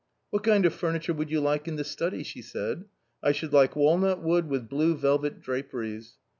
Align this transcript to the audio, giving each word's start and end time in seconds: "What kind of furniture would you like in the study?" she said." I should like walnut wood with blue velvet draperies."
"What 0.31 0.41
kind 0.43 0.65
of 0.65 0.73
furniture 0.73 1.13
would 1.13 1.29
you 1.29 1.39
like 1.41 1.67
in 1.67 1.75
the 1.75 1.83
study?" 1.83 2.23
she 2.23 2.41
said." 2.41 2.85
I 3.23 3.31
should 3.33 3.53
like 3.53 3.75
walnut 3.75 4.19
wood 4.23 4.49
with 4.49 4.67
blue 4.67 4.95
velvet 4.95 5.41
draperies." 5.41 6.13